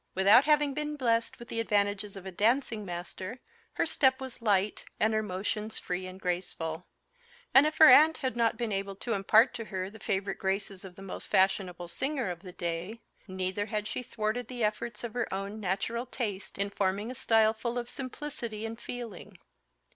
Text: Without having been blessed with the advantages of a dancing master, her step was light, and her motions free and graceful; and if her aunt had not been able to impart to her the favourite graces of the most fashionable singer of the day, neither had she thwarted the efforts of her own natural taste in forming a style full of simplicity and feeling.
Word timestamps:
Without 0.15 0.45
having 0.45 0.73
been 0.73 0.95
blessed 0.95 1.37
with 1.37 1.47
the 1.49 1.59
advantages 1.59 2.15
of 2.15 2.25
a 2.25 2.31
dancing 2.31 2.83
master, 2.83 3.39
her 3.73 3.85
step 3.85 4.19
was 4.19 4.41
light, 4.41 4.83
and 4.99 5.13
her 5.13 5.21
motions 5.21 5.77
free 5.77 6.07
and 6.07 6.19
graceful; 6.19 6.87
and 7.53 7.67
if 7.67 7.77
her 7.77 7.87
aunt 7.87 8.17
had 8.17 8.35
not 8.35 8.57
been 8.57 8.71
able 8.71 8.95
to 8.95 9.13
impart 9.13 9.53
to 9.53 9.65
her 9.65 9.91
the 9.91 9.99
favourite 9.99 10.39
graces 10.39 10.83
of 10.83 10.95
the 10.95 11.03
most 11.03 11.27
fashionable 11.29 11.87
singer 11.87 12.31
of 12.31 12.39
the 12.41 12.51
day, 12.53 12.99
neither 13.27 13.67
had 13.67 13.87
she 13.87 14.01
thwarted 14.01 14.47
the 14.47 14.63
efforts 14.63 15.03
of 15.03 15.13
her 15.13 15.31
own 15.31 15.59
natural 15.59 16.07
taste 16.07 16.57
in 16.57 16.71
forming 16.71 17.11
a 17.11 17.13
style 17.13 17.53
full 17.53 17.77
of 17.77 17.87
simplicity 17.87 18.65
and 18.65 18.79
feeling. 18.81 19.37